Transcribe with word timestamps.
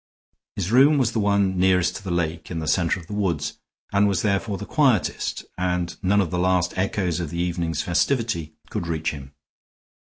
His 0.55 0.71
room 0.71 0.97
was 0.97 1.11
the 1.11 1.19
one 1.19 1.59
nearest 1.59 1.97
to 1.97 2.03
the 2.03 2.09
lake 2.09 2.49
in 2.49 2.57
the 2.57 2.67
center 2.67 2.99
of 2.99 3.05
the 3.05 3.13
woods, 3.13 3.59
and 3.93 4.07
was 4.07 4.23
therefore 4.23 4.57
the 4.57 4.65
quietest, 4.65 5.45
and 5.59 5.95
none 6.01 6.21
of 6.21 6.31
the 6.31 6.39
last 6.39 6.75
echoes 6.75 7.19
of 7.19 7.29
the 7.29 7.37
evening's 7.39 7.83
festivity 7.83 8.55
could 8.71 8.87
reach 8.87 9.11
him. 9.11 9.35